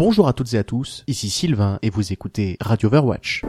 [0.00, 3.42] Bonjour à toutes et à tous, ici Sylvain et vous écoutez Radio Overwatch.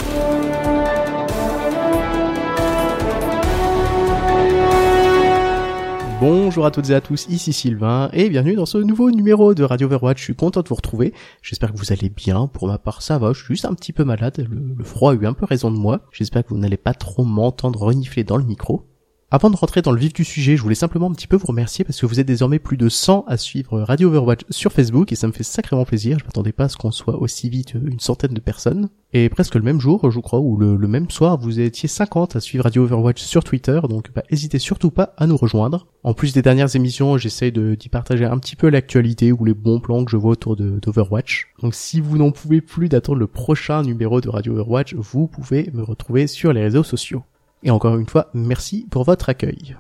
[6.19, 9.63] Bonjour à toutes et à tous, ici Sylvain et bienvenue dans ce nouveau numéro de
[9.63, 10.19] Radio Overwatch.
[10.19, 11.13] Je suis content de vous retrouver.
[11.41, 12.47] J'espère que vous allez bien.
[12.47, 13.31] Pour ma part, ça va.
[13.31, 14.45] Je suis juste un petit peu malade.
[14.49, 16.01] Le, le froid a eu un peu raison de moi.
[16.11, 18.90] J'espère que vous n'allez pas trop m'entendre renifler dans le micro.
[19.33, 21.47] Avant de rentrer dans le vif du sujet, je voulais simplement un petit peu vous
[21.47, 25.13] remercier parce que vous êtes désormais plus de 100 à suivre Radio Overwatch sur Facebook
[25.13, 26.19] et ça me fait sacrément plaisir.
[26.19, 28.89] Je m'attendais pas à ce qu'on soit aussi vite une centaine de personnes.
[29.13, 32.41] Et presque le même jour, je crois, ou le, même soir, vous étiez 50 à
[32.41, 35.87] suivre Radio Overwatch sur Twitter, donc bah, hésitez surtout pas à nous rejoindre.
[36.03, 39.79] En plus des dernières émissions, j'essaye d'y partager un petit peu l'actualité ou les bons
[39.79, 41.53] plans que je vois autour d'Overwatch.
[41.61, 45.71] Donc si vous n'en pouvez plus d'attendre le prochain numéro de Radio Overwatch, vous pouvez
[45.73, 47.23] me retrouver sur les réseaux sociaux.
[47.63, 49.75] Et encore une fois, merci pour votre accueil.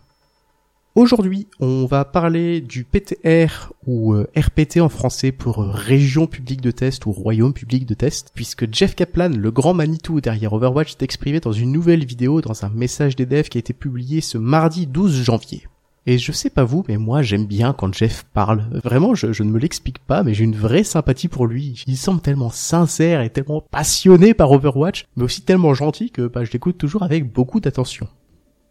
[0.93, 6.71] Aujourd'hui, on va parler du PTR ou euh, RPT en français pour Région publique de
[6.71, 11.05] test ou Royaume public de test, puisque Jeff Kaplan, le grand Manitou derrière Overwatch, s'est
[11.05, 14.37] exprimé dans une nouvelle vidéo dans un message des devs qui a été publié ce
[14.37, 15.65] mardi 12 janvier.
[16.07, 18.65] Et je sais pas vous, mais moi j'aime bien quand Jeff parle.
[18.83, 21.83] Vraiment, je, ne me l'explique pas, mais j'ai une vraie sympathie pour lui.
[21.85, 26.43] Il semble tellement sincère et tellement passionné par Overwatch, mais aussi tellement gentil que bah,
[26.43, 28.07] je l'écoute toujours avec beaucoup d'attention.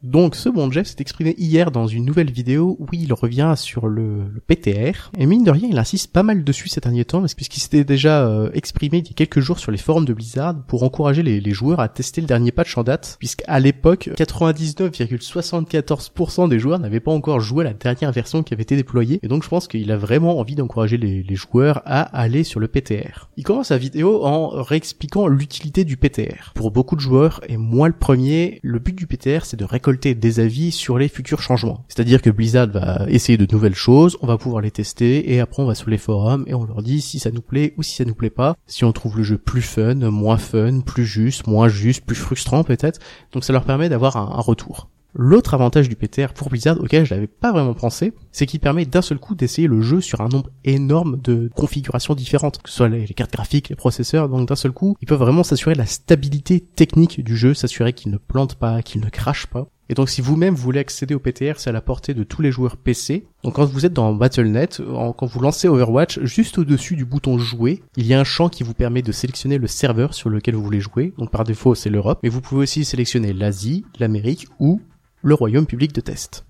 [0.03, 3.87] Donc ce bon Jeff s'est exprimé hier dans une nouvelle vidéo où il revient sur
[3.87, 7.61] le, PTR, et mine de rien il insiste pas mal dessus ces derniers temps, puisqu'il
[7.61, 10.85] s'était déjà euh, exprimé il y a quelques jours sur les forums de Blizzard pour
[10.85, 16.79] encourager les, joueurs à tester le dernier patch en date, puisqu'à l'époque 99,74% des joueurs
[16.79, 19.69] n'avaient pas encore joué la dernière version qui avait été déployée, et donc je pense
[19.69, 23.29] qu'il a vraiment envie d'encourager les, les joueurs à aller sur le PTR.
[23.37, 26.53] Il commence sa vidéo en réexpliquant l'utilité du PTR.
[26.55, 29.90] Pour beaucoup de joueurs, et moi le premier, le but du PTR c'est de récolter
[29.99, 31.85] des avis sur les futurs changements.
[31.89, 35.63] C'est-à-dire que Blizzard va essayer de nouvelles choses, on va pouvoir les tester et après
[35.63, 37.97] on va sur les forums et on leur dit si ça nous plaît ou si
[37.97, 41.47] ça nous plaît pas, si on trouve le jeu plus fun, moins fun, plus juste,
[41.47, 43.01] moins juste, plus frustrant peut-être.
[43.33, 44.89] Donc ça leur permet d'avoir un, un retour.
[45.13, 48.85] L'autre avantage du PTR pour Blizzard auquel je n'avais pas vraiment pensé, c'est qu'il permet
[48.85, 52.77] d'un seul coup d'essayer le jeu sur un nombre énorme de configurations différentes, que ce
[52.77, 55.87] soit les, cartes graphiques, les processeurs, donc d'un seul coup, ils peuvent vraiment s'assurer la
[55.87, 59.67] stabilité technique du jeu, s'assurer qu'il ne plante pas, qu'il ne crache pas.
[59.91, 62.53] Et donc si vous-même voulez accéder au PTR, c'est à la portée de tous les
[62.53, 63.27] joueurs PC.
[63.43, 67.83] Donc quand vous êtes dans Battle.net, quand vous lancez Overwatch, juste au-dessus du bouton jouer,
[67.97, 70.63] il y a un champ qui vous permet de sélectionner le serveur sur lequel vous
[70.63, 71.13] voulez jouer.
[71.19, 74.81] Donc par défaut c'est l'Europe, mais vous pouvez aussi sélectionner l'Asie, l'Amérique ou
[75.23, 76.47] le royaume public de test.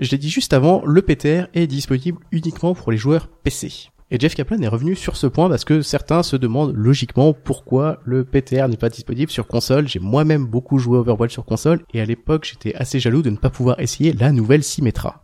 [0.00, 3.91] Je l'ai dit juste avant, le PTR est disponible uniquement pour les joueurs PC.
[4.14, 7.98] Et Jeff Kaplan est revenu sur ce point parce que certains se demandent logiquement pourquoi
[8.04, 9.88] le PTR n'est pas disponible sur console.
[9.88, 13.38] J'ai moi-même beaucoup joué Overwatch sur console et à l'époque j'étais assez jaloux de ne
[13.38, 15.22] pas pouvoir essayer la nouvelle Symmetra.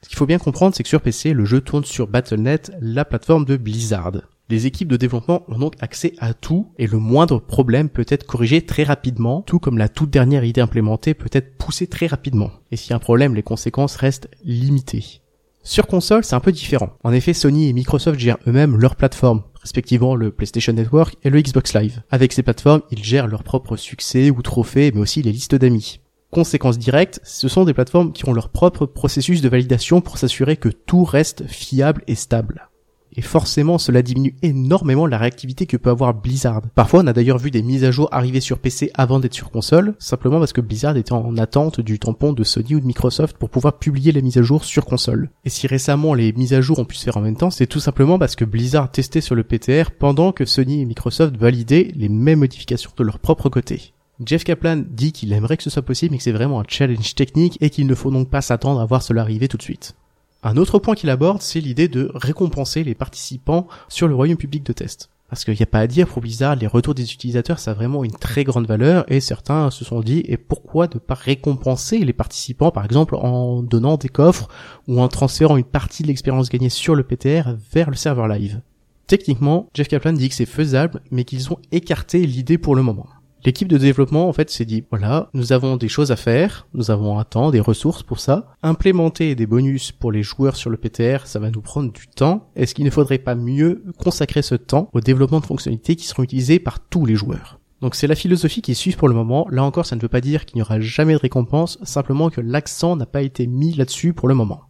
[0.00, 3.04] Ce qu'il faut bien comprendre c'est que sur PC le jeu tourne sur Battle.net, la
[3.04, 4.22] plateforme de Blizzard.
[4.48, 8.24] Les équipes de développement ont donc accès à tout et le moindre problème peut être
[8.24, 12.52] corrigé très rapidement, tout comme la toute dernière idée implémentée peut être poussée très rapidement.
[12.72, 15.20] Et a un problème, les conséquences restent limitées.
[15.62, 16.90] Sur console, c'est un peu différent.
[17.04, 21.40] En effet, Sony et Microsoft gèrent eux-mêmes leurs plateformes, respectivement le PlayStation Network et le
[21.40, 22.02] Xbox Live.
[22.10, 26.00] Avec ces plateformes, ils gèrent leurs propres succès ou trophées, mais aussi les listes d'amis.
[26.30, 30.56] Conséquence directe, ce sont des plateformes qui ont leur propre processus de validation pour s'assurer
[30.56, 32.69] que tout reste fiable et stable
[33.16, 36.62] et forcément cela diminue énormément la réactivité que peut avoir Blizzard.
[36.74, 39.50] Parfois on a d'ailleurs vu des mises à jour arriver sur PC avant d'être sur
[39.50, 43.36] console, simplement parce que Blizzard était en attente du tampon de Sony ou de Microsoft
[43.36, 45.30] pour pouvoir publier les mises à jour sur console.
[45.44, 47.66] Et si récemment les mises à jour ont pu se faire en même temps, c'est
[47.66, 51.92] tout simplement parce que Blizzard testait sur le PTR pendant que Sony et Microsoft validaient
[51.94, 53.92] les mêmes modifications de leur propre côté.
[54.24, 57.14] Jeff Kaplan dit qu'il aimerait que ce soit possible mais que c'est vraiment un challenge
[57.14, 59.94] technique et qu'il ne faut donc pas s'attendre à voir cela arriver tout de suite.
[60.42, 64.64] Un autre point qu'il aborde, c'est l'idée de récompenser les participants sur le royaume public
[64.64, 65.10] de test.
[65.28, 67.74] Parce qu'il n'y a pas à dire, pour Blizzard, les retours des utilisateurs, ça a
[67.74, 71.98] vraiment une très grande valeur, et certains se sont dit, et pourquoi ne pas récompenser
[71.98, 74.48] les participants, par exemple, en donnant des coffres,
[74.88, 78.60] ou en transférant une partie de l'expérience gagnée sur le PTR vers le serveur live.
[79.06, 83.06] Techniquement, Jeff Kaplan dit que c'est faisable, mais qu'ils ont écarté l'idée pour le moment.
[83.44, 86.90] L'équipe de développement, en fait, s'est dit, voilà, nous avons des choses à faire, nous
[86.90, 88.54] avons un temps, des ressources pour ça.
[88.62, 92.50] Implémenter des bonus pour les joueurs sur le PTR, ça va nous prendre du temps.
[92.54, 96.22] Est-ce qu'il ne faudrait pas mieux consacrer ce temps au développement de fonctionnalités qui seront
[96.22, 97.60] utilisées par tous les joueurs?
[97.80, 99.46] Donc c'est la philosophie qui suit pour le moment.
[99.50, 102.42] Là encore, ça ne veut pas dire qu'il n'y aura jamais de récompense, simplement que
[102.42, 104.60] l'accent n'a pas été mis là-dessus pour le moment.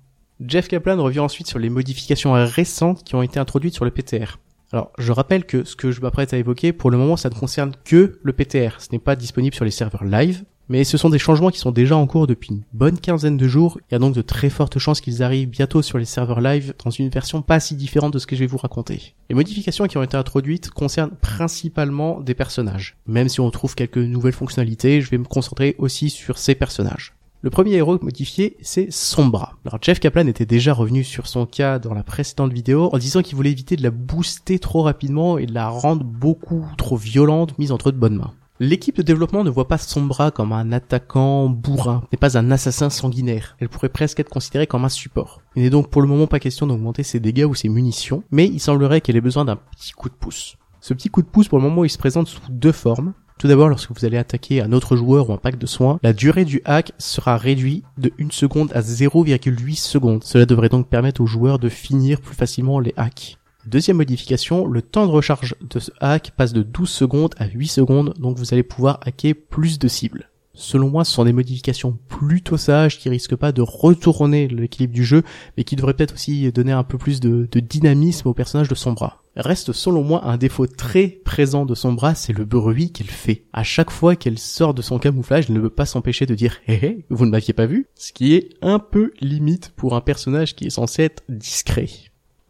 [0.47, 4.39] Jeff Kaplan revient ensuite sur les modifications récentes qui ont été introduites sur le PTR.
[4.73, 7.35] Alors, je rappelle que ce que je m'apprête à évoquer, pour le moment, ça ne
[7.35, 8.81] concerne que le PTR.
[8.81, 10.45] Ce n'est pas disponible sur les serveurs live.
[10.69, 13.49] Mais ce sont des changements qui sont déjà en cours depuis une bonne quinzaine de
[13.49, 13.81] jours.
[13.91, 16.75] Il y a donc de très fortes chances qu'ils arrivent bientôt sur les serveurs live
[16.85, 19.17] dans une version pas si différente de ce que je vais vous raconter.
[19.29, 22.97] Les modifications qui ont été introduites concernent principalement des personnages.
[23.09, 27.15] Même si on trouve quelques nouvelles fonctionnalités, je vais me concentrer aussi sur ces personnages.
[27.43, 29.55] Le premier héros modifié, c'est Sombra.
[29.65, 33.23] Alors Jeff Kaplan était déjà revenu sur son cas dans la précédente vidéo en disant
[33.23, 37.59] qu'il voulait éviter de la booster trop rapidement et de la rendre beaucoup trop violente
[37.59, 38.35] mise entre de bonnes mains.
[38.59, 42.91] L'équipe de développement ne voit pas Sombra comme un attaquant bourrin, n'est pas un assassin
[42.91, 43.57] sanguinaire.
[43.59, 45.41] Elle pourrait presque être considérée comme un support.
[45.57, 48.47] Il n'est donc pour le moment pas question d'augmenter ses dégâts ou ses munitions, mais
[48.47, 50.59] il semblerait qu'elle ait besoin d'un petit coup de pouce.
[50.83, 53.15] Ce petit coup de pouce pour le moment il se présente sous deux formes.
[53.41, 56.13] Tout d'abord, lorsque vous allez attaquer un autre joueur ou un pack de soins, la
[56.13, 60.23] durée du hack sera réduite de 1 seconde à 0,8 secondes.
[60.25, 63.39] Cela devrait donc permettre aux joueurs de finir plus facilement les hacks.
[63.65, 67.69] Deuxième modification, le temps de recharge de ce hack passe de 12 secondes à 8
[67.69, 70.29] secondes, donc vous allez pouvoir hacker plus de cibles.
[70.53, 75.05] Selon moi, ce sont des modifications plutôt sages qui risquent pas de retourner l'équilibre du
[75.05, 75.23] jeu,
[75.57, 79.20] mais qui devraient peut-être aussi donner un peu plus de, dynamisme au personnage de Sombra.
[79.37, 83.45] Reste selon moi un défaut très présent de Sombra, c'est le bruit qu'elle fait.
[83.53, 86.57] À chaque fois qu'elle sort de son camouflage, elle ne peut pas s'empêcher de dire
[86.67, 90.01] hé hé, vous ne m'aviez pas vu, ce qui est un peu limite pour un
[90.01, 91.89] personnage qui est censé être discret.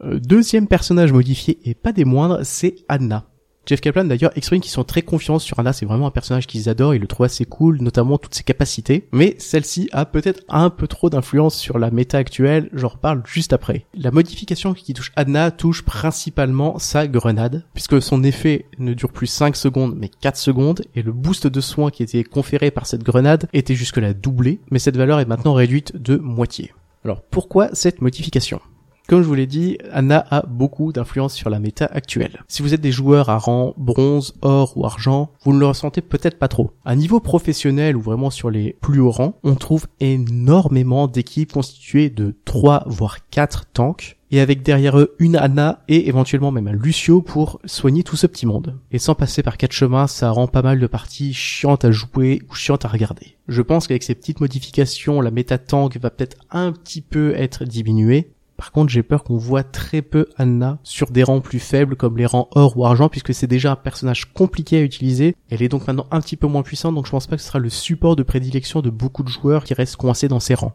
[0.02, 3.26] Euh, deuxième personnage modifié et pas des moindres, c'est Anna.
[3.66, 6.68] Jeff Kaplan d'ailleurs exprime qu'ils sont très confiants sur Anna, c'est vraiment un personnage qu'ils
[6.68, 10.70] adorent, ils le trouvent assez cool, notamment toutes ses capacités, mais celle-ci a peut-être un
[10.70, 13.86] peu trop d'influence sur la méta actuelle, j'en reparle juste après.
[13.94, 19.26] La modification qui touche Anna touche principalement sa grenade, puisque son effet ne dure plus
[19.26, 23.02] 5 secondes mais 4 secondes, et le boost de soins qui était conféré par cette
[23.02, 26.72] grenade était jusque-là doublé, mais cette valeur est maintenant réduite de moitié.
[27.04, 28.60] Alors pourquoi cette modification?
[29.08, 32.44] Comme je vous l'ai dit, Anna a beaucoup d'influence sur la méta actuelle.
[32.48, 36.00] Si vous êtes des joueurs à rang bronze, or ou argent, vous ne le ressentez
[36.00, 36.72] peut-être pas trop.
[36.84, 42.10] À niveau professionnel ou vraiment sur les plus hauts rangs, on trouve énormément d'équipes constituées
[42.10, 46.72] de 3 voire 4 tanks et avec derrière eux une Anna et éventuellement même un
[46.72, 48.78] Lucio pour soigner tout ce petit monde.
[48.92, 52.42] Et sans passer par quatre chemins, ça rend pas mal de parties chiantes à jouer
[52.48, 53.36] ou chiantes à regarder.
[53.48, 57.64] Je pense qu'avec ces petites modifications, la méta tank va peut-être un petit peu être
[57.64, 58.30] diminuée,
[58.60, 62.18] par contre, j'ai peur qu'on voit très peu Anna sur des rangs plus faibles comme
[62.18, 65.34] les rangs or ou argent puisque c'est déjà un personnage compliqué à utiliser.
[65.48, 67.48] Elle est donc maintenant un petit peu moins puissante donc je pense pas que ce
[67.48, 70.74] sera le support de prédilection de beaucoup de joueurs qui restent coincés dans ces rangs.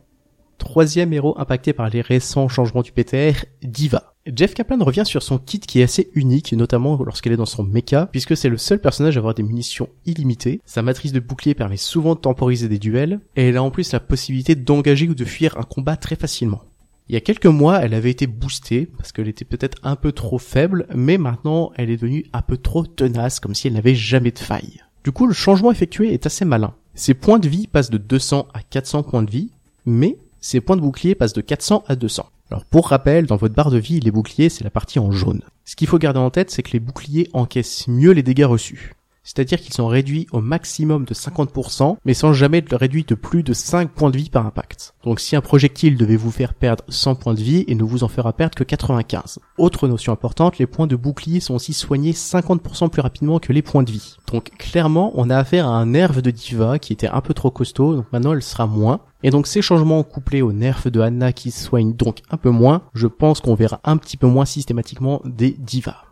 [0.58, 4.16] Troisième héros impacté par les récents changements du PTR, Diva.
[4.36, 7.64] Jeff Kaplan revient sur son kit qui est assez unique, notamment lorsqu'elle est dans son
[7.64, 10.60] mecha, puisque c'est le seul personnage à avoir des munitions illimitées.
[10.66, 13.92] Sa matrice de bouclier permet souvent de temporiser des duels, et elle a en plus
[13.92, 16.64] la possibilité d'engager ou de fuir un combat très facilement.
[17.08, 20.12] Il y a quelques mois, elle avait été boostée parce qu'elle était peut-être un peu
[20.12, 23.94] trop faible, mais maintenant elle est devenue un peu trop tenace, comme si elle n'avait
[23.94, 24.82] jamais de faille.
[25.04, 26.74] Du coup, le changement effectué est assez malin.
[26.96, 29.52] Ses points de vie passent de 200 à 400 points de vie,
[29.86, 32.28] mais ses points de bouclier passent de 400 à 200.
[32.50, 35.44] Alors pour rappel, dans votre barre de vie, les boucliers, c'est la partie en jaune.
[35.64, 38.95] Ce qu'il faut garder en tête, c'est que les boucliers encaissent mieux les dégâts reçus
[39.26, 43.44] c'est-à-dire qu'ils sont réduits au maximum de 50%, mais sans jamais être réduits de plus
[43.44, 44.94] de 5 points de vie par impact.
[45.04, 48.04] Donc si un projectile devait vous faire perdre 100 points de vie, il ne vous
[48.04, 49.40] en fera perdre que 95.
[49.58, 53.64] Autre notion importante, les points de bouclier sont aussi soignés 50% plus rapidement que les
[53.64, 54.16] points de vie.
[54.32, 57.50] Donc clairement, on a affaire à un nerf de Diva qui était un peu trop
[57.50, 59.00] costaud, donc maintenant elle sera moins.
[59.24, 62.84] Et donc ces changements couplés au nerf de Anna qui soigne donc un peu moins,
[62.94, 66.04] je pense qu'on verra un petit peu moins systématiquement des divas.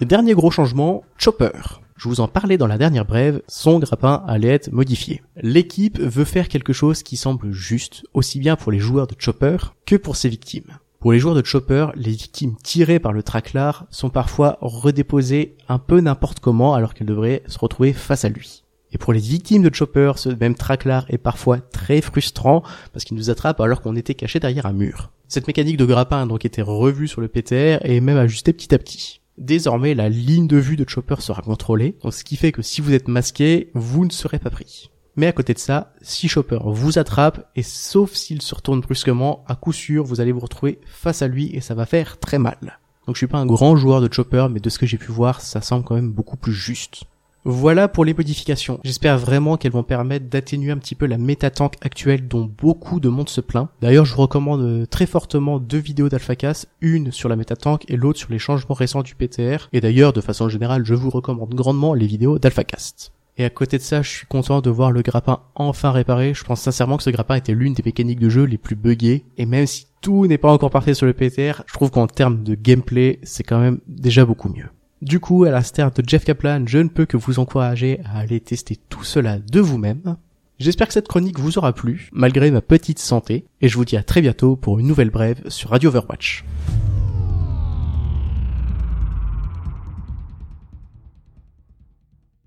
[0.00, 1.52] Dernier gros changement, Chopper
[2.00, 5.20] je vous en parlais dans la dernière brève, son grappin allait être modifié.
[5.36, 9.58] L'équipe veut faire quelque chose qui semble juste, aussi bien pour les joueurs de Chopper
[9.84, 10.78] que pour ses victimes.
[10.98, 15.78] Pour les joueurs de Chopper, les victimes tirées par le traclar sont parfois redéposées un
[15.78, 18.64] peu n'importe comment alors qu'elles devraient se retrouver face à lui.
[18.92, 22.62] Et pour les victimes de Chopper, ce même traclar est parfois très frustrant
[22.94, 25.10] parce qu'il nous attrape alors qu'on était caché derrière un mur.
[25.28, 28.74] Cette mécanique de grappin a donc été revue sur le PTR et même ajustée petit
[28.74, 29.19] à petit.
[29.40, 32.92] Désormais, la ligne de vue de Chopper sera contrôlée, ce qui fait que si vous
[32.92, 34.90] êtes masqué, vous ne serez pas pris.
[35.16, 39.42] Mais à côté de ça, si Chopper vous attrape, et sauf s'il se retourne brusquement,
[39.48, 42.38] à coup sûr, vous allez vous retrouver face à lui et ça va faire très
[42.38, 42.80] mal.
[43.06, 45.10] Donc je suis pas un grand joueur de Chopper, mais de ce que j'ai pu
[45.10, 47.04] voir, ça semble quand même beaucoup plus juste.
[47.44, 48.80] Voilà pour les modifications.
[48.84, 53.08] J'espère vraiment qu'elles vont permettre d'atténuer un petit peu la méta-tank actuelle dont beaucoup de
[53.08, 53.70] monde se plaint.
[53.80, 58.18] D'ailleurs, je recommande euh, très fortement deux vidéos d'AlphaCast, une sur la méta-tank et l'autre
[58.18, 59.68] sur les changements récents du PTR.
[59.72, 63.12] Et d'ailleurs, de façon générale, je vous recommande grandement les vidéos d'AlphaCast.
[63.38, 66.34] Et à côté de ça, je suis content de voir le grappin enfin réparé.
[66.34, 69.24] Je pense sincèrement que ce grappin était l'une des mécaniques de jeu les plus buggées.
[69.38, 72.42] Et même si tout n'est pas encore parfait sur le PTR, je trouve qu'en termes
[72.42, 74.68] de gameplay, c'est quand même déjà beaucoup mieux.
[75.02, 78.18] Du coup, à la star de Jeff Kaplan, je ne peux que vous encourager à
[78.18, 80.16] aller tester tout cela de vous-même.
[80.58, 83.96] J'espère que cette chronique vous aura plu, malgré ma petite santé, et je vous dis
[83.96, 86.44] à très bientôt pour une nouvelle brève sur Radio Overwatch.